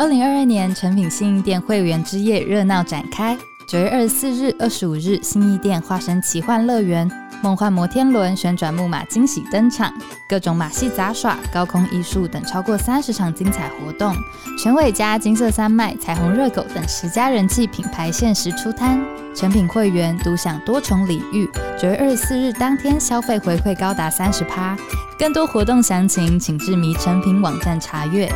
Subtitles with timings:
[0.00, 3.36] 二零二二年诚品新义店会员之夜热闹展开。
[3.66, 7.06] 九月二十四日、二十五日，新义店化身奇幻乐园，
[7.42, 9.92] 梦幻摩天轮、旋转木马惊喜登场，
[10.26, 14.16] 各种马戏杂耍、高空艺术等超过三十场精彩活动。
[14.58, 18.98] 全伟嘉、金色三麦、彩虹热狗等十家人气品牌限时出摊，
[19.34, 21.46] 诚品会员独享多重礼遇。
[21.78, 24.74] 九月二十四日当天消费回馈高达三十趴，
[25.18, 28.32] 更多活动详情请至迷诚品网站查阅。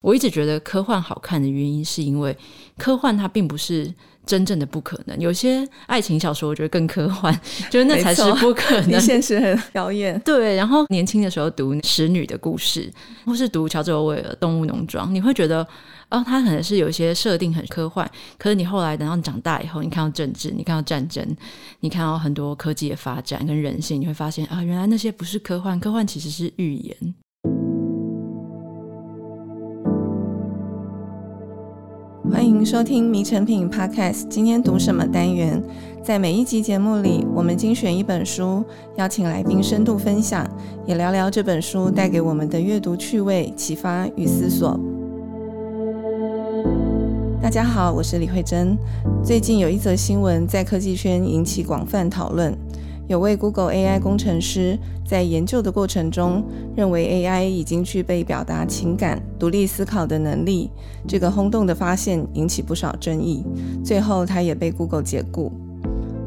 [0.00, 2.36] 我一直觉得科幻好看的原因，是因为
[2.76, 3.92] 科幻它并不是
[4.24, 5.18] 真正的不可能。
[5.18, 7.36] 有些爱情小说我觉得更科幻，
[7.68, 10.20] 就是那才是不可 能，现实很遥远。
[10.24, 12.88] 对，然后年轻的时候读《使女的故事》，
[13.26, 15.66] 或是读乔治·欧威尔《动物农庄》，你会觉得，
[16.10, 18.08] 哦，它可能是有一些设定很科幻。
[18.38, 21.26] 可是你后来等到你长大以后，你看到政治，你看到战争，
[21.80, 27.14] 你看到很多科技的发展跟人性，你会发现啊，原来那些不是科幻，科幻其实是预言。
[32.58, 34.22] 迎收听《迷成品 Podcast》。
[34.28, 35.62] 今天读什么单元？
[36.02, 38.64] 在每一集节目里，我们精选一本书，
[38.96, 40.44] 邀请来宾深度分享，
[40.84, 44.76] 也聊聊这本书带给我们的阅读趣味、启发与思索。
[47.40, 48.76] 大家好，我是李慧珍。
[49.22, 52.52] 最近有一则新闻在科技圈引起广泛讨论。
[53.08, 56.44] 有位 Google AI 工程师在研究的过程中，
[56.76, 60.70] 认为 AI 已经具备表达情感、独立思考的能力。
[61.06, 63.42] 这个轰动的发现引起不少争议，
[63.82, 65.50] 最后他也被 Google 解雇。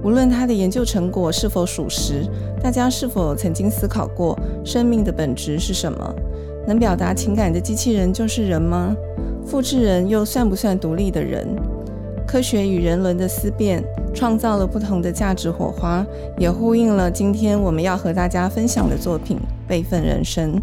[0.04, 2.28] 无论他的研究成果是否属实，
[2.64, 4.36] 大家是否曾经思考过
[4.66, 6.16] 生命的本质是什么？
[6.68, 8.96] 能表达情感的机器人就是人吗？
[9.46, 11.48] 复制人又算不算独立的人？
[12.28, 16.06] 科学与人伦的思辨，创造了不同的价值火花，
[16.38, 20.56] 也呼应了今天我们要和大家分享的作品《备份人生》。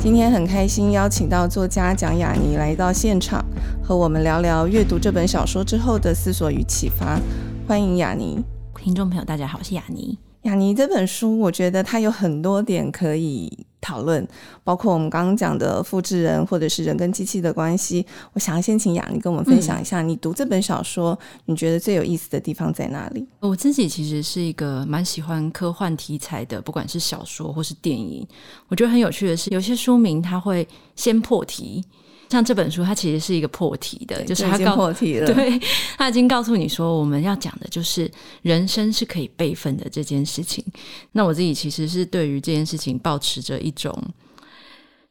[0.00, 3.44] 今天很开心邀请到作家蒋雅妮来到现场，
[3.82, 7.18] 和我们聊聊阅读这本小说之后的思索与启发。
[7.66, 8.42] 欢迎雅妮。
[8.78, 10.18] 听众朋友，大家好，我是雅妮。
[10.42, 13.66] 雅妮这本书，我觉得它有很多点可以。
[13.80, 14.26] 讨论
[14.62, 18.04] 包括我们刚刚讲的复制人，或者是人跟机器的关系。
[18.32, 23.26] 我想要先请雅丽跟我们分享一下，你读这本小说，你觉得最有意思的地方在哪里？
[23.40, 28.26] 我自己其实是一个蛮喜欢科幻题材的，不管是小说或是电影。
[28.68, 31.84] 我觉得很有趣的是，有些书名它会先破题。
[32.30, 35.60] 像这本书，它其实是一个破题的，就是它告破题了，对，
[35.98, 38.10] 它已经告诉你说，我们要讲的就是
[38.42, 40.64] 人生是可以备份的这件事情。
[41.12, 43.92] 那我自己其实是对于这件事情保持着一种。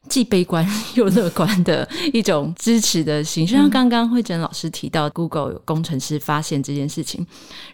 [0.08, 0.66] 既悲观
[0.96, 7.24] 又乐观的一种支持的心，就像刚刚慧珍老师提到，Google 有工程师发现这件事情。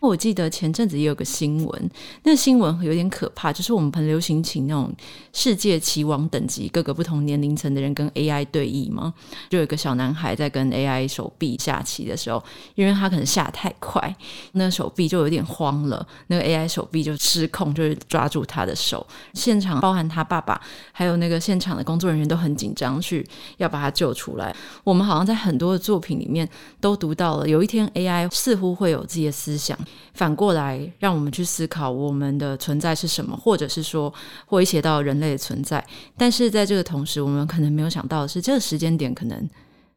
[0.00, 1.90] 我记得前阵子也有个新闻，
[2.24, 4.92] 那个新闻有点可怕，就是我们很流行请那种
[5.32, 9.14] 世界棋王等级、各个不同年龄层的人跟 AI 对弈嘛。
[9.48, 12.42] 就有一个小男孩在跟 AI 手臂下棋的时候，
[12.74, 14.14] 因为他可能下太快，
[14.52, 19.06] 那个手臂就有点慌了，那个 AI 手臂就失控，就是抓住他的手。
[19.32, 20.60] 现场包含他爸爸，
[20.90, 22.26] 还有那个现场的工作人员。
[22.26, 23.22] 人都很紧张，去
[23.58, 24.56] 要把他救出来。
[24.82, 26.48] 我们好像在很多的作品里面
[26.80, 29.78] 都读到了，有一天 AI 似乎会有自己的思想，
[30.14, 34.10] 反过来让我们去思考我们的存在是什么，或者是说
[34.48, 35.84] 威胁到人类的存在。
[36.16, 39.46] 但是在这个同时，我们可能没有想到的是，这个时间点可能。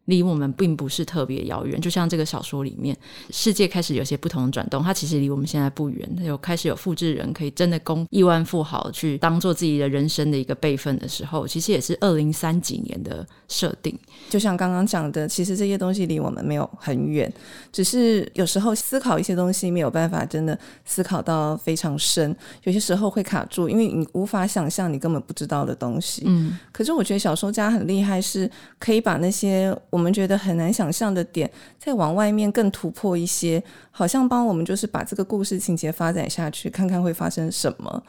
[0.10, 2.98] 离我们并不是特别遥远，就像这个小说里面，
[3.30, 6.10] 世界开始有些不同的转动，它其实离我们现在不远。
[6.22, 13.98] 有开始有复制人可以真的供亿万富豪去当做自己的人生的一个备份的时候，其实也是二零三几年的设定。
[14.30, 17.32] 就像刚刚讲的，其实这些东西离我们没有很远，
[17.72, 26.24] 只是有时候思考一些东西没有办法真的思考到非常深，有些时候会卡住，因为你无法想象你根本不知道的东西。
[26.26, 28.50] 嗯，可是我觉得小说家很厉害，是
[28.80, 29.99] 可以把那些我。
[30.00, 33.62] 我们觉得很难想象的点，再往外面更突破一些，
[33.92, 38.02] 好像帮我们就是把这个故事情节发展下去，看看会发生什么。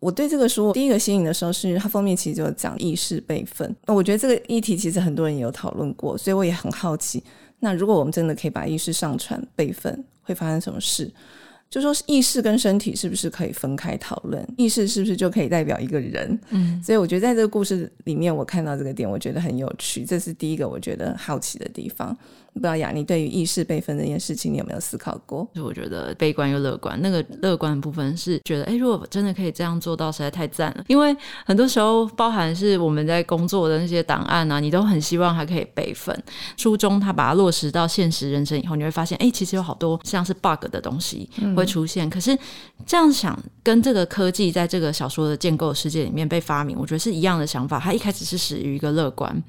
[0.00, 7.22] 我对这个书第一个吸引的时候是它封面其实就讲意识备份，那我觉得这个议题其实很多人也有讨论过，所以我也很好奇，
[7.60, 11.12] 那如果我们真的可以把意识上传备份，会发生什么事？
[11.74, 14.46] 就说意识跟身体是不是可以分开讨论？
[14.56, 16.38] 意识是不是就可以代表一个人？
[16.50, 22.16] 嗯，所以我觉得在这个故事里面，我看到这个点，我觉得很有趣，这是第一个我觉得好奇的地方。
[22.54, 25.46] 不知道雅妮对于意识备份这件事情，你有没有思考过？
[25.54, 26.98] 就我觉得悲观又乐观。
[27.02, 30.84] 那个 乐观的部分是觉得，哎，如果真的可以这样做到，实在太赞了。
[30.86, 31.14] 因为
[31.44, 36.16] 很多时候，包含是我们在工作的那些档案啊，你都很希望它可以备份。
[36.56, 42.08] 书中他把它落实到现实人生以后，你会发现，哎，其实有好多像是 bug 的东西会会出现。
[42.08, 42.38] 可是
[42.86, 47.80] 这样想，跟这个科技在这个小说的建构世界里面被发明，我觉得是一样的想法。
[47.80, 49.42] 它一开始是始于一个乐观，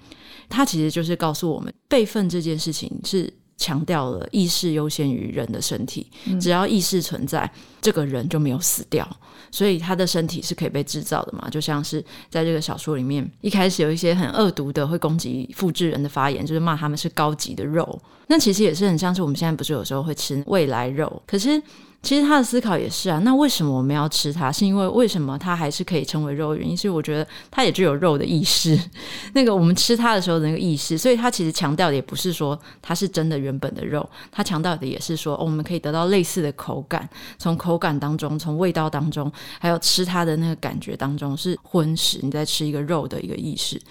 [0.50, 3.32] 它其实就是告诉我们备份这件事情是。
[3.58, 6.06] 强调了意识优先于人的身体，
[6.42, 7.50] 只要意识存在，
[7.80, 9.10] 这个人就没有死掉，
[9.50, 11.50] 所以他的身体是可以被制造的嘛？
[11.50, 17.98] 就像是在这个小说里面，一开始有一些很恶毒的会攻击复制人的发言，就是骂他们是高级的肉。
[18.28, 21.64] 那其实也是很像是我们现在不是有时候会吃未来肉，可是。
[22.06, 24.52] 其实他的思考也是啊，那为什么我们要吃它？
[24.52, 26.78] 是因为为什么它还是可以称为肉的原因？
[26.78, 28.80] 所以我觉得它也具有肉的意识，
[29.34, 30.96] 那个我们吃它的时候的那个意识。
[30.96, 37.10] 所以它其实强调的也不是说它是真的原本的肉，它强调的也是说，哦，我们可以得到类似的口感，
[37.40, 43.82] 从口感当中，从味道当中，还有吃它的那个感觉当中是荤食，你在吃一个肉的一个意识。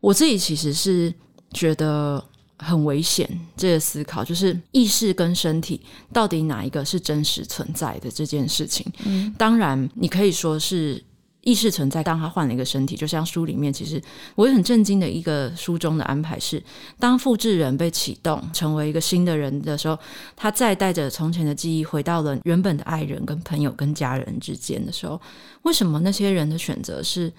[0.00, 1.14] 我自己其实是
[1.52, 2.24] 觉得。
[2.58, 5.80] 很危险，这个思考就是意识跟身体
[6.12, 8.86] 到底哪一个是真实存在的这件事情。
[9.04, 11.02] 嗯，当然你可以说是
[11.40, 14.00] 意识存在，当他换了一个身体，就像书里面，其实
[14.36, 16.62] 我也很震惊的一个书中的安排是，
[17.00, 19.98] 当复制人被启动成为一个新的人的时候，
[20.36, 25.20] 他再带着从前的记忆回到了原本的爱人、跟朋友、跟家人之间的时候，
[25.62, 27.32] 为什么那些人的选择是？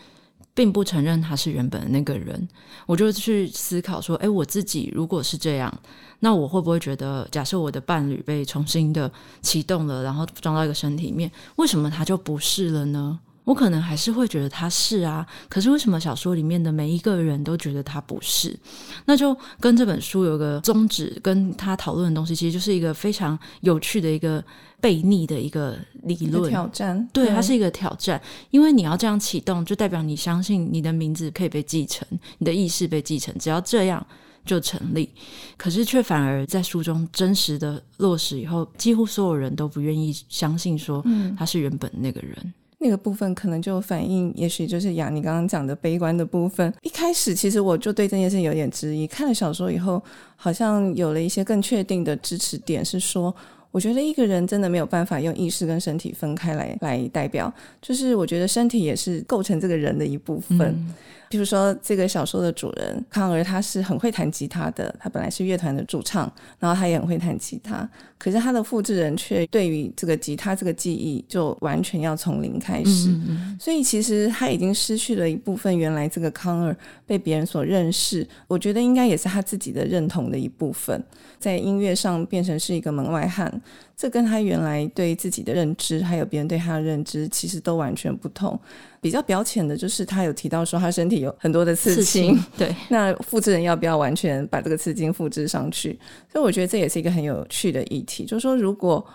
[0.53, 2.47] 并不承认他是原本的那个人，
[2.85, 5.73] 我就去思考说：诶，我自己如果是这样，
[6.19, 9.11] 那我会不会觉得，假设我的伴侣被重新的
[9.41, 13.19] 启动了，然后装到一个身体里面，为什么他就不是了呢？
[13.43, 18.57] 我可能还是会觉得他是啊，可是为什么小说里面的每一个人都觉得他不是？
[19.05, 24.43] 那就跟这本书有个宗旨，跟他讨论的东西，其实就是一个非常有趣的一个
[24.81, 27.07] 悖逆的一个理论挑战。
[27.11, 32.07] 对，它是一个挑战，因为你要这样启动，就代表你相信你的名字可以被继承，
[32.37, 34.05] 你的意识被继承，只要这样
[34.45, 35.09] 就成立。
[35.57, 41.03] 可是却反而在书中真实的落实以后，几乎所有人都不愿意相信说
[41.37, 42.53] 他是原本那个人。
[42.83, 46.71] 那个部分可能就反映，也许就是雅你刚刚讲的悲观的部分。
[46.81, 50.03] 一开始其实我就对这件事有点质疑，看了小说以后，
[50.35, 53.33] 好像有了一些更确定的支持点，是说，
[53.71, 57.51] 我觉得一个人真的没有办法用意识跟身体分开来来代表，
[57.81, 60.93] 就是我觉得身体也是构成这个人的一部分。
[61.33, 64.95] 比如说，这个小说的主人康儿，他是很会弹吉他的。
[64.99, 67.89] 他本来是乐团的主唱，然后他也很会弹吉他。
[68.19, 73.09] 可是他的复制人却对于这个吉他这个记忆，就完全要从零开始。
[73.09, 73.57] 嗯嗯。
[73.59, 76.77] 所以其实他已经失去了一部分原来这个康儿
[77.07, 78.27] 被别人所认识。
[78.47, 81.03] 我觉得应该也是他自己的认同的一部分，
[81.39, 83.51] 在音乐上变成是一个门外汉。
[83.95, 88.59] 这跟他原来对自己的认知，还有别人对他的认知，其实都完全不同。
[88.99, 95.97] 比较表浅的就是他有提到说他身体有很多的刺青， 对，那复制人要不要完全把这个刺青复制上去？
[96.31, 99.05] 所以我觉得这也是一个很有趣的议题，就是说如果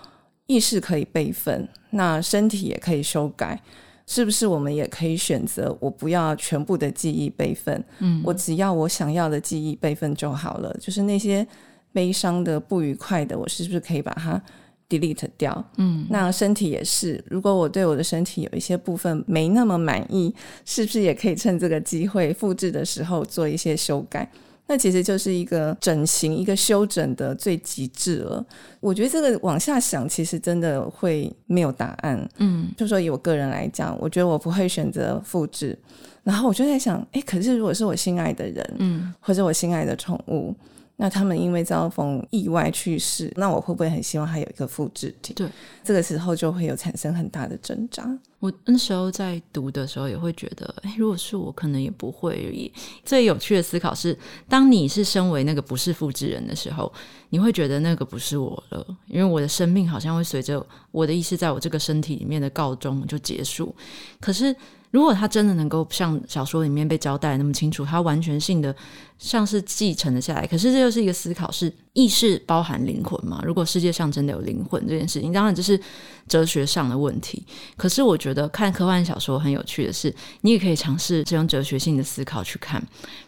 [0.47, 3.61] 意识可以备份，那身体也可以修改，
[4.07, 11.47] 是不是我们也可以选择我不要全部的记忆备份，嗯，我只要我想要的记忆备份就好了，就是那些
[11.93, 14.41] 悲伤的、不愉快的，我是不是可以把它
[14.89, 17.23] delete 掉，嗯，那身体也是。
[17.29, 24.31] 如果我对我的身体有一些部分没那么满意，是不是也可以趁这个机会复制的时候做一些修改？
[24.71, 28.45] 那其实就是一个整形、一个修整的最极致了。
[28.81, 32.29] 我觉得这个往下想，其实真的会没有答案。
[32.37, 35.79] 嗯，就说以我个人来讲，我觉得我不会选择复制。
[36.23, 40.55] 然后我就在想，哎，可是如果是我心爱的人，嗯，或者我心爱的宠物。
[41.01, 45.33] 那他们因为遭逢意外去世，那我会不会很希望他有一个复制体？
[45.33, 45.49] 对，
[45.85, 48.05] 这个时候就会有产生很大的挣扎。
[48.41, 52.73] 我那时候在读的时候也会觉得，哎，如果是我，可能也不会。
[53.05, 54.17] 最有趣的思考是，
[54.49, 56.93] 当你是身为那个不是复制人的时候，
[57.29, 63.73] 你会觉得那个不是我了，因为我的生命好像会随着我的意识在我这个身体里面的告终就结束。
[64.21, 64.55] 可是。
[64.91, 68.75] 如果他真的能够像小说里面被交代那么清楚，他完全性的
[69.19, 70.47] 像是继承了下来。
[70.47, 73.43] 可是这又是一个思考：是意识包含灵魂吗？
[73.45, 75.79] 如果世界上真的有灵魂这件事情，当然这是
[76.27, 77.45] 哲学上的问题。
[77.77, 82.83] 可是我觉得看科幻小说很有趣的是，你也可以尝试这种哲学性的思考去看。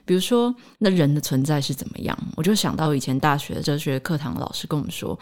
[0.05, 2.17] 比如说，那人的存在是怎么样？
[2.37, 5.19] 我就想到以前大学哲学课堂老师跟我们说。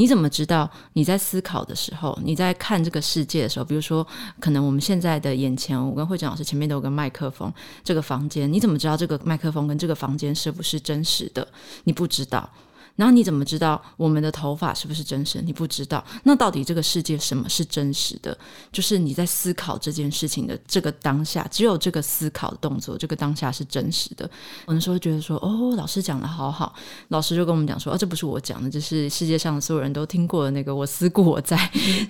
[0.00, 4.06] 你怎么知道你在思考的时候，你在看这个世界的时候，比如说，
[4.38, 11.46] 可能我们现在的眼前，我跟慧珍老师前面都有个麦克风，这个房间，你怎么知道这个麦克风跟这个房房间是不是真实的？
[11.84, 12.50] 你不知道。
[12.98, 15.40] 然后你怎么知道我们的头发是不是真实？
[15.40, 16.04] 你不知道。
[16.24, 18.36] 那到底这个世界什么是真实的？
[18.72, 24.28] 就是你在思考这件事情的这个当下，只有这个思考的动作，这个当下是真实的。
[24.66, 26.74] 我那时候觉得说，哦，老师讲的好好。
[27.06, 31.56] 老师就跟我们讲说，哦，这不是我讲的，这是世界上所有人都听过的那个“我思故我在”，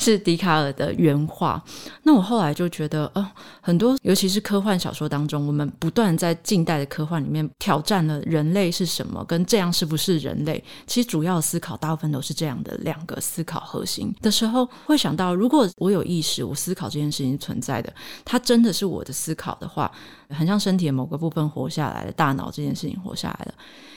[0.01, 1.63] 是笛卡尔的原话。
[2.05, 3.27] 那我后来就觉得，哦，
[3.61, 10.65] 很多尤其是科幻小说当中，我们不断在近代的科幻里面挑战了人类是什么，跟这样是不是人类。
[10.87, 17.93] 其实主要思考大部分都是这样的两个思考核心的时候，会想到，如果我有意识，我思考这件事情存在的，
[18.25, 19.91] 它真的是我的思考的话，
[20.31, 23.55] 很像身体的某个部分活下来了，大脑这件事情活下来了。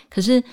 [0.09, 0.43] 可是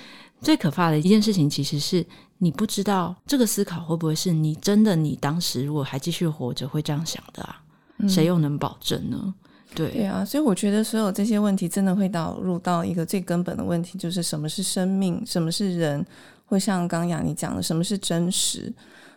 [0.41, 2.05] 最可怕的一件事情，其实是
[2.39, 7.63] 你不知道这个思考会不会是你真的，你当时如果还继续活着会这样想的啊？
[8.09, 9.35] 谁又能保证呢？
[9.75, 16.05] 对对啊，所以我觉得所有这些问题真的会导入到一个最根本的问题，就是什么是生命，什么是人，
[16.47, 18.73] 会像刚刚雅你讲的，什么是真实。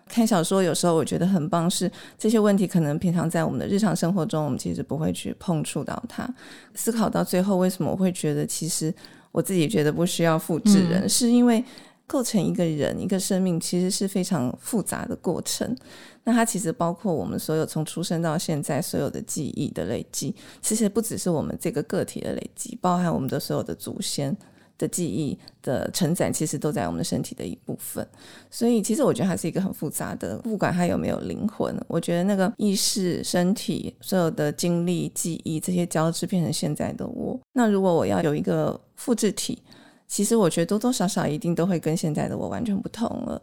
[0.07, 6.27] 看小说有时候我觉得很棒，是这些问题可能平常在我们的日常生活中，我们其实不会去碰触到它。
[6.75, 8.93] 思考到最后，为什么我会觉得其实
[9.31, 11.63] 我自己觉得不需要复制人，嗯、是因为
[12.05, 15.73] 构成一个人一个生命其实是非常复杂的过程。
[16.23, 24.35] 那它其实包括我们所有从出生到现在所有的记忆的累积，其实不只是我们这个个体的累积，包含我们的所有的祖先
[24.77, 28.07] 的记忆的承载，其实都在我们的身体的一部分。
[28.49, 37.39] 所以，其实我觉得它是一个很复杂的，不管它有没有灵魂，我觉得那个意识、身体所有的经历、记忆这些交织，变成现在的我。
[37.53, 39.61] 那如果我要有一个复制体，
[40.07, 43.41] 其实我觉得多多少少一定都会跟现在的我完全不同了。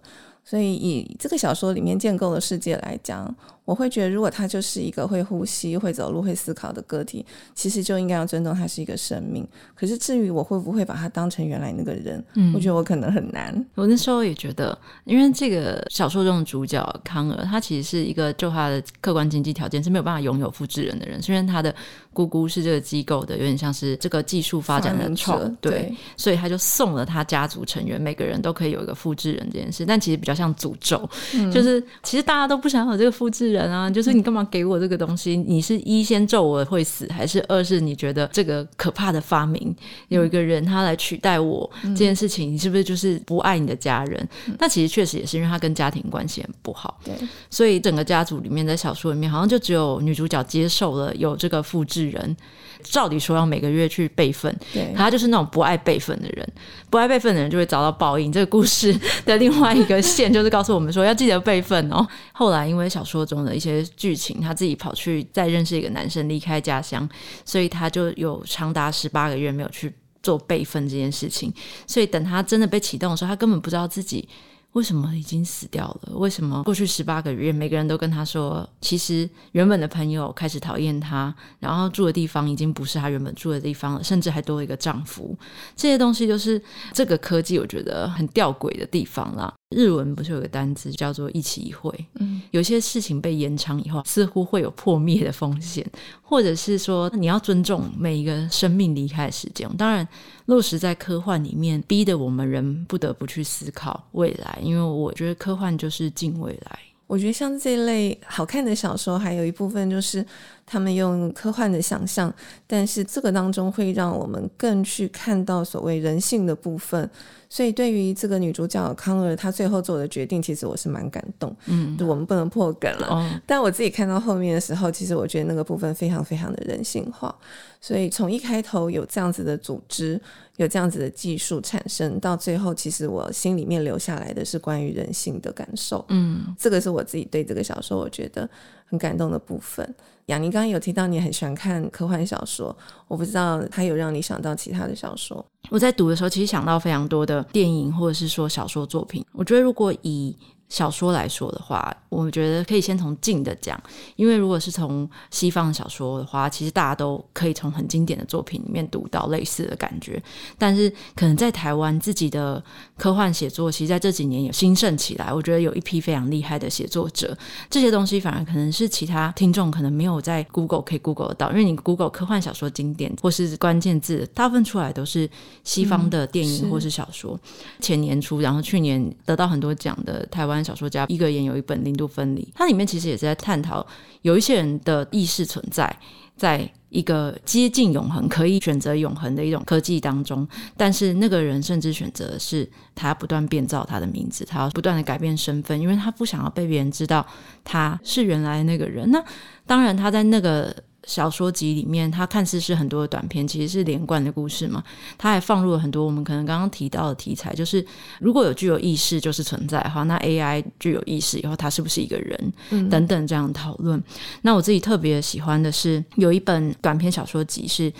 [0.48, 3.36] 所以，以这个小说里面建构的世界来讲，
[3.68, 7.22] 我会觉得，如果他就是一个会呼吸、会走路、会思考的个体，
[7.54, 9.46] 其实就应该要尊重他是一个生命。
[9.74, 13.54] 可是，至于我会不会把他当成原来那个人，嗯，我觉得我可能很难。
[13.74, 21.20] 我那时候也觉得，因为这个小说中的主角康尔，他其实是一个就他的客观经济条件是没有办法拥有复制人的人。
[21.20, 21.74] 虽然他的
[22.14, 29.84] 姑姑是这个机构的，有点像是这个技术发展的创，对，对，所以他就送了他家族成员每个人都可以有一个复制人这件事。
[29.84, 33.57] 但其实比较像诅咒，嗯，就是其实大家都不想有这个复制人。
[33.58, 35.36] 人啊，就是你干嘛给我这个东西？
[35.36, 39.74] 你是一先咒我会死，还是二是你觉得这个可怕的发明
[40.08, 44.28] 有一个人他来取代我这件事情，你是不是就是不爱你的家人？
[44.58, 47.14] 那其实确实也是因为他跟家庭关系很不好，对，
[47.50, 52.36] 所以整个家族里面在小说里面好像就只有女主角接受了有这个复制人。
[52.84, 56.48] 照理说要每个月去备份，对，他就是那种不爱备份的人，
[56.88, 58.30] 不爱备份的人就会遭到报应。
[58.30, 58.96] 这个故事
[59.26, 62.06] 的另外一个线就是告诉我们说要记得备份哦。
[62.32, 67.08] 后来因为小说中的一些剧情，他自己跑去再认识一个男生，离开家乡，
[67.44, 71.52] 所以他就有长达十八个月没有去做备份这件事情。
[71.86, 74.28] 所以等他真的被启动的时候，他根本不知道自己。
[74.72, 76.12] 为什么已经死掉了？
[76.16, 85.36] 为什么过去十八个月，每个人都跟他说，其实原本的朋友开始讨厌他，然后住的地方已经不是他原本住的地方了，甚至还多了一个丈夫。
[85.74, 86.62] 这些东西就是
[86.92, 89.52] 这个科技，我觉得很吊诡的地方啦。
[89.70, 91.92] 日文不是有个单词叫做“一起一会”？
[92.18, 95.86] 嗯，有些事情被延长以后，似乎会有破灭的风险，
[96.22, 99.68] 或者是说你要尊重每一个生命离开的时间。
[99.76, 100.06] 当然，
[100.46, 106.78] 落实在科幻里面，逼得我们人不得不去思考未来，因为我觉得科幻就是近未来。
[107.06, 110.24] 我觉得像这类好看的小说，还有一部分就是
[110.68, 112.32] 他们用科幻的想象，
[112.66, 117.08] 但是这个当中会让我们更去看到所谓人性的部分。
[117.50, 121.56] 所以，对于这个女主角康尔，她最后做的决定，其实我是蛮感动。
[121.64, 123.06] 嗯，我们不能破梗了。
[123.08, 127.34] 哦，但我自己看到后面的时候，其实我觉得那个部分非常非常的人性化。
[127.80, 130.20] 所以，从一开头有这样子的组织，
[130.56, 136.04] 有这样子的技术产生，到最后，其实我心里面留下来的是关于人性的感受。
[136.08, 138.46] 嗯，这个是我自己对这个小说我觉得
[138.88, 139.94] 很感动的部分。
[140.26, 142.76] 雅妮刚刚有提到你很喜欢看科幻小说，
[143.06, 145.44] 我不知道它有让你想到其他的小说。
[145.70, 149.24] 我在读的时候，其实想到非常多的电影或者是说小说作品。
[149.32, 150.36] 我觉得如果以
[150.68, 153.80] 小说来说的话，我觉得可以先从近的讲，
[154.16, 160.22] 因为如果是从西方的小说的话，其实大家都可以从很经典的作品里面读到类似的感觉。
[160.58, 162.62] 但是可能在台湾自己的
[162.98, 165.32] 科幻写作，其实在这几年有兴盛起来。
[165.32, 167.34] 我觉得有一批非常厉害的写作者，
[167.70, 175.28] 这些东西反而可能是其他听众可能没有在 Google 可以 Google 得到，因为你 Google 科幻小说经典或是关键字，大部分出来都是
[175.64, 177.40] 西方的电影或是小说。
[177.42, 180.57] 嗯、前年初，然后去年得到很多奖的台湾。
[180.62, 183.86] 小说家一个人有一本零度分离，它里面其实也是在探讨
[184.22, 185.94] 有一些人的意识存在，
[186.36, 190.46] 在一个接近永恒、可以选择永恒的一种科技当中，
[190.76, 197.26] 但是那个人甚至选择是他不断变造他的名字，他要不断的改变身份，因为他不想要被别人知道
[197.64, 199.10] 他是原来那个人。
[199.10, 199.22] 那
[199.66, 200.74] 当然，他在那个。
[201.08, 204.84] 小说集里面，它看似是很多的短篇，其实是连贯的故事嘛。
[205.16, 207.84] 它还放入了很多我们可能刚刚提到的题材，就是
[208.20, 212.52] 如果有具有意识就是存在的话，那 AI 具有意识以后，它是不是一个人？
[212.68, 214.00] 嗯、等等这样讨论。
[214.42, 217.90] 那我自己特别喜欢的是有一本短篇小说集，是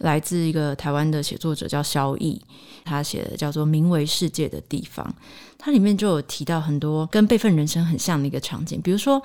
[0.00, 2.38] 来自一个台湾的写作者叫萧翼，
[2.84, 5.02] 他写的叫做《名为世界的地方》，
[5.56, 9.22] 它里面就有提到很多跟备份人生很像的一个场景，比如说。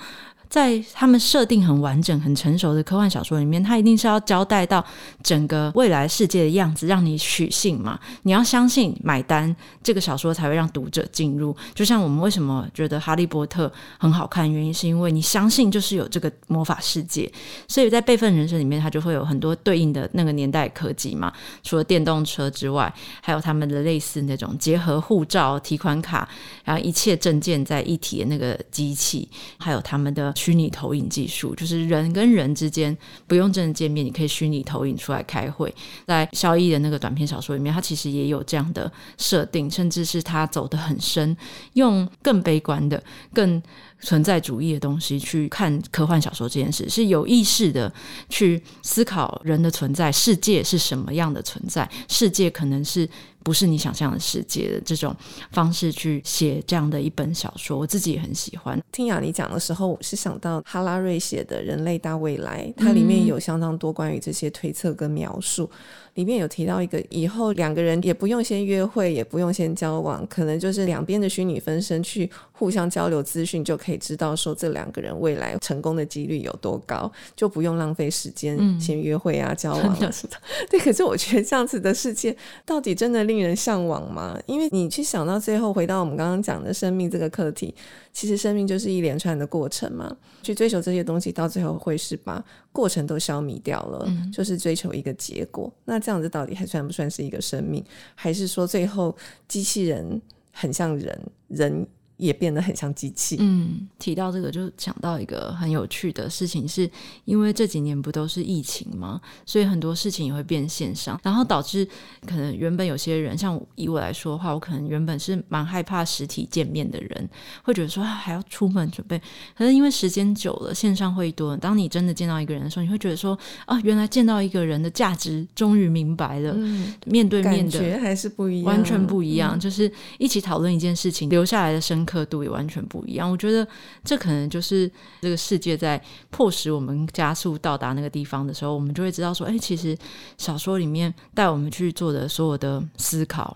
[0.54, 4.86] 在他们设定很完整、很成熟的科幻小说里面，它一定是要交代到
[5.24, 8.00] 整个未来世界的样子，让你取信嘛。
[8.22, 11.56] 你要相信、买单，这个小说才会让读者进入。
[11.74, 13.68] 就像我们为什么觉得《哈利波特》
[13.98, 17.28] 很好看，原因是因为你相信就是有这个魔法世界。
[17.68, 21.34] 所以在备份人生里面，它就会有很多对应的那个年代科技嘛。
[21.64, 22.94] 除了电动车之外，
[23.24, 26.30] 还有他们的类似那种结合护照、提款卡，
[26.64, 30.32] 然后一切证件在一体的那个机器，还有他们的。
[30.44, 32.96] 虚拟投影技术，就是人跟人之间
[33.28, 35.74] 不用真的见面，你可以虚拟投影出来开会。
[36.06, 41.38] 在萧翼的那个短篇小说里面，他其实也有这样的设定，甚至是他走得很深，
[41.76, 43.02] 用更悲观的、
[43.34, 43.62] 更
[44.02, 47.90] 存在主义的东西去看科幻小说这件事，是有意识的
[48.28, 53.08] 去思考人的存在，世界是什么样的存在，世界可能是。
[53.44, 55.16] 不是你想象的世界的这种
[55.52, 58.82] 方式去写这样的一本小说，我自己也很喜欢。
[58.92, 65.70] 听雅尼讲的时候，我是想到哈拉瑞写的《人类大未来》，它里面有相当多关于这些推测跟描述。
[66.16, 80.36] 里面有提到一个以后两个人也不用先约会，也不用先交往，可能就是两边的虚拟分身去互相交流资讯，就可以知道说这两个人未来成功的几率有多高，就不用浪费时间先约会啊、嗯、交往啊什么。
[80.70, 84.40] 对，可是我觉得这样子的世界到底真的令人向往吗？
[84.46, 87.74] 因为你去想到最后，回到我们刚刚讲的生命这个课题。
[88.14, 95.74] 其实生命就是一连串的过程嘛，去追求这些东西，到最后会是把过程都消弭掉了，嗯，就是追求一个结果。
[95.86, 97.82] 那这样子到底还算不算是一个生命？
[98.14, 99.16] 还是说最后
[99.48, 101.88] 机器人很像人，人？
[102.18, 103.38] 也变得很像机器。
[103.40, 106.90] 嗯，提到这个就想到一个很有趣的事情，是
[107.26, 109.20] 因为这几年不都是疫情吗？
[109.46, 111.88] 所以很多事情也会变线上，然后导致
[112.26, 117.30] 可能原本有些人，像以我来说的话，我可能原本是蛮害怕实体见面的人，
[117.64, 119.20] 会觉得说还要出门准备。
[119.56, 126.54] 可是因为时间久了，线上会多，当你真的见到一个人的时候，你会觉得说啊，原来见到一个人的价值终于明白了。
[126.56, 129.58] 嗯，面对面的感觉还是不一样，完全不一样。
[129.58, 132.24] 嗯，就是一起讨论一件事情，留下来的深刻。
[132.34, 133.68] 度也完全不一样，我觉得
[134.04, 134.90] 这可能就是
[135.22, 139.96] 这个世界在迫使我们加速到达那个地方的时候，我们就会知道说，哎，其实
[140.38, 143.56] 小说里面带我们去做的所有的思考，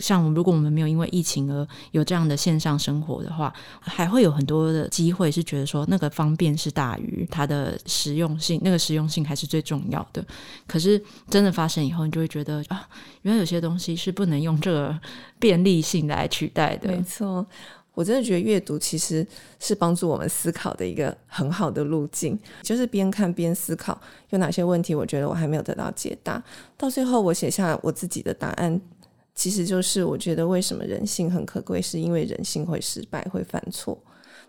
[0.00, 10.24] 像如果我们没有因为疫情而有这样的线上生活的话，还会有很多的机会是觉得说那个方便是大于它的实用性，那个实用性还是最重要的。
[10.66, 12.88] 可是真的发生以后，你就会觉得啊，
[13.22, 14.98] 原来有些东西是不能用这个
[15.38, 16.88] 便利性来取代的。
[16.88, 17.44] 没错。
[17.94, 19.26] 我真的觉得阅读其实
[19.60, 23.98] 是帮助我们思考的一个很好的路径，就是边看边思考，
[24.30, 26.42] 有哪些问题我觉得我还没有得到解答，
[26.76, 28.80] 到最后我写下我自己的答案，
[29.34, 33.96] 其实就是我觉得为什么人性很可贵，是因为人性会失败，会犯错，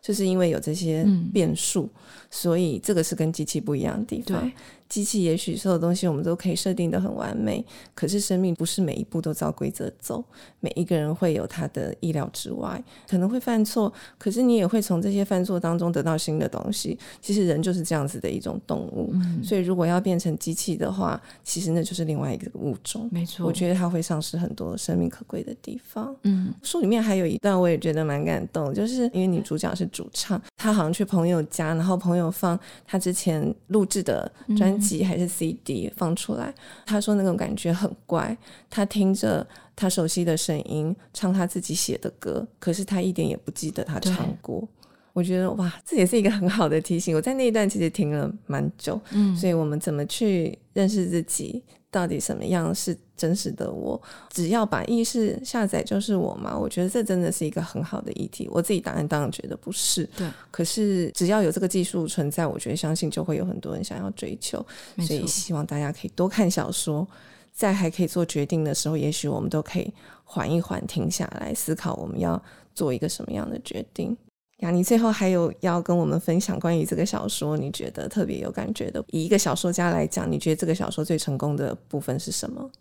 [0.01, 4.51] 就是因为有这些变数，嗯，所以这个是跟机器不一样的地方。
[4.87, 10.23] 机器也许所有东西我们都可以设定的很完美，可是生命不是每一步都照规则走，
[10.59, 16.97] 每一个人会有他的意料之外，可能会犯错，可是你也会从这些犯错当中得到新的东西。
[17.19, 23.09] 其实人就是这样子的一种动物，嗯、所以如果要变成机器的话，其实那就是另外一个物种。
[23.11, 26.15] 没错，我觉得它会丧失很多生命可贵的地方。
[26.23, 34.74] 嗯，书里面还有一段我也觉得蛮感动，就是因为女主角是主唱，她好像去朋友家，然后朋友放她之前录制的专。
[34.77, 36.53] 机还是 CD 放出来，
[36.85, 38.37] 他说那种感觉很怪。
[38.69, 44.67] 他听着他熟悉的声音，唱他自己写的歌，可是他一点也不记得他唱过。
[45.13, 47.15] 我觉得哇，这也是一个很好的提醒。
[47.15, 51.63] 我在那一段其实听了蛮久，嗯，所以我们怎么去认识自己？
[51.89, 54.01] 到底什么样是真实的我？
[54.29, 56.57] 只要把意识下载就是我吗？
[56.57, 58.47] 我觉得这真的是一个很好的议题。
[58.51, 60.27] 我自己答案当然觉得不是，对。
[60.51, 64.65] 可是只要有这个技术存在，我觉得相信就会有很多人想要追求。
[64.99, 67.07] 所以希望大家可以多看小说，
[67.53, 72.41] 在还可以做决定的时候，也许我们都可以缓一缓，停下来思考我们要
[72.73, 74.15] 做一个什么样的决定。
[74.59, 79.03] 雅尼最后还有要跟我们分享关于这个小说，你觉得特别有感觉的？
[79.09, 82.71] 以一个小说家来讲，你觉得这个小说最成功的部分是什么？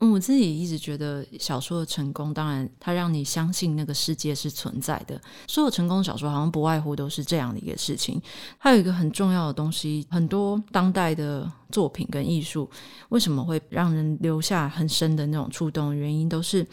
[0.00, 5.20] 嗯，我自己一直觉得小说的成功，当然它让你相信那个世界是存在的。
[5.46, 8.20] 所有成功的小说好像不外乎都是这样的一个事情。
[8.58, 12.68] 还有一个很重要的东西，很多当代的作品跟艺术
[13.10, 15.94] 为什么会让人留下很深的那种触动？
[15.94, 16.66] 原因都是。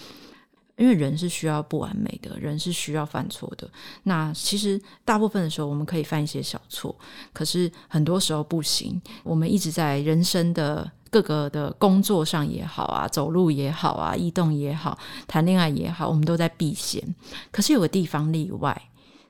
[0.78, 3.68] 因为人是需要不完美的，人是需要犯错的。
[4.04, 6.96] 那其实大部分的时候，我们可以犯一些小错，
[7.34, 9.02] 可是很多时候不行。
[9.24, 17.04] 我们一直在人生的各个的工作上也好啊，走路也好啊，移动也好，谈恋爱也好，我们都在避嫌。
[17.52, 18.90] 可是有个地方例外。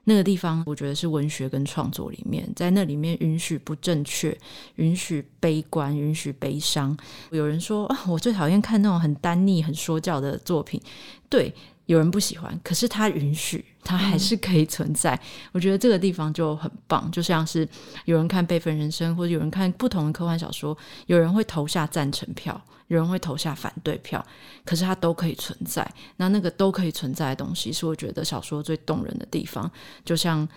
[0.10, 4.38] 那个地方，我觉得是文学跟创作里面，在那里面允许不正确，
[4.76, 6.98] 允许悲观，允许悲伤。
[7.30, 10.82] 有人说，我最讨厌看那种很单逆、很说教的作品。
[11.28, 11.54] 对，
[11.88, 15.16] 有人不喜欢，可是他允许，他还是可以存在。
[15.16, 15.20] 嗯。
[15.54, 17.68] 我觉得这个地方就很棒，就像是
[18.06, 22.62] 有人看《备份人生》，或者有人看不同的科幻小说，有人会投下赞成票。
[22.88, 24.26] 有人会投下反对票，
[24.64, 25.86] 可是它都可以存在。
[26.16, 29.70] 那那个都可以存在的东西，是我觉得小说最动人的地方。
[30.06, 30.48] 就像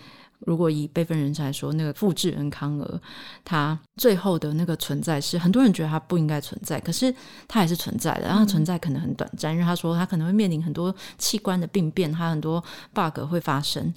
[0.40, 3.00] 如果以备份人才说，那个复制人康儿，
[3.44, 7.14] 他最后的那个存在是很多人觉得他不应该存在，可是
[7.46, 8.26] 他还是存在的。
[8.26, 13.92] 然后存在可能很短暂，因为他说他可能会面临很多器官的病变，他很多 bug 会发生。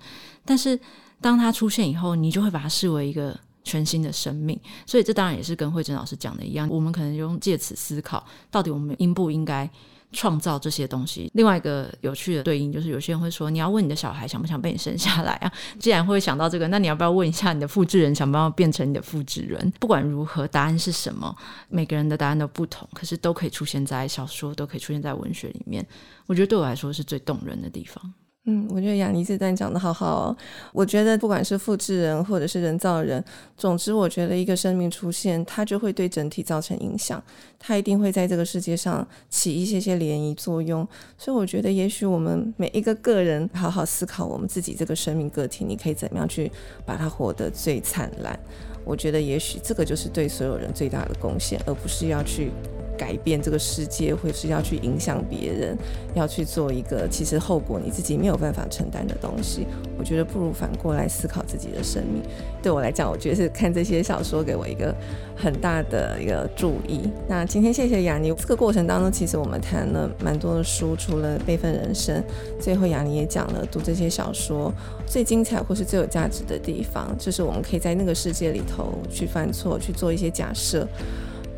[0.46, 0.80] 但是
[1.20, 3.38] 当他出现以后，你就会把它视为一个。
[3.66, 9.70] 全新的生命，所以这当然也是跟慧珍老师讲的一样，我们可能用借此思考，到底我们应不应该
[10.14, 11.30] 创造这些东西。
[11.34, 15.52] 另外一个有趣的对应就是，有些人会说，你要问你的小孩想不想被你生下来啊？
[15.80, 19.74] 既然会想到这个，那你要不要问一下你的复制人，想不想变成你的复制人？
[19.80, 21.36] 不管如何，答案是什么？
[21.68, 25.86] 每个人的答案都不同，可是都可以出现在小说，都可以出现在文学里面。
[26.28, 28.14] 我觉得对我来说是最动人的地方。
[28.46, 30.38] 嗯，我觉得雅尼这段讲得好好哦。
[30.74, 33.24] 我觉得不管是复制人或者是人造人，
[33.56, 37.24] 总之我觉得一个生命出现，它就会对整体造成影响，
[37.58, 40.86] 它一定会在这个世界上起一些些涟漪作用。
[41.18, 46.52] 所以我觉得，也许我们每一个个人好好思考我们自己这个生命个体，你可以怎么样去
[46.86, 48.38] 把它活得最灿烂。
[48.84, 52.52] 我觉得，也许这个就是对所有人最大的贡献，而不是要去。
[52.98, 55.78] 改变这个世界，或是要去影响别人，
[56.14, 59.66] 要去做一个其实后果你自己没有办法承担的东西。
[59.98, 62.22] 我觉得不如反过来思考自己的生命。
[62.62, 64.96] 对我来讲，我觉得是看这些小说给我一个
[65.36, 67.02] 很大的一个注意。
[67.28, 72.24] 那今天谢谢雅尼，这个过程当中其实我们谈了蛮多的书，除了备份人生，
[72.60, 74.74] 最后雅尼也讲了读这些小说
[75.06, 80.88] 最精彩或是最有价值的地方，就是我们可以在那个世界里头去犯错，去做一些假设。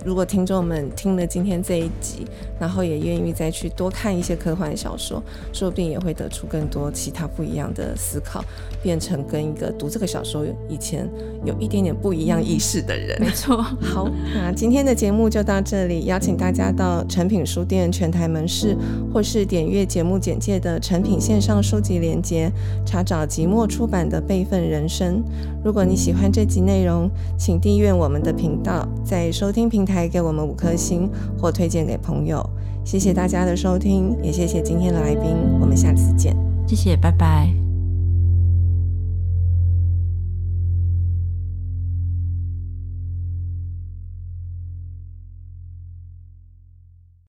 [0.06, 2.28] 如果听众们听了今天这一集，
[2.60, 8.46] 然后也愿意再去多看一些科幻小说，说不定也会得出更多其他不一样的思考，
[8.84, 11.10] 变成跟一个读这个小说以前
[11.44, 13.20] 有一点点不一样意识的人。
[13.20, 13.58] 没错。
[13.82, 18.78] 好，那今天的节目就到这里，邀请大家到诚品书店全台门市，
[19.12, 22.52] 或是点阅节目简介的诚品线上书籍连接，
[22.86, 25.16] 查找即墨出版的《备份人生》。
[25.64, 32.48] 如果你喜欢这集内容，请订阅我们的频道，在收听平台还给我们五颗星或推荐给朋友。
[32.84, 36.36] 谢谢大家的收听，也谢谢今天的来宾，我们下次见。
[36.68, 37.65] 谢谢，拜拜。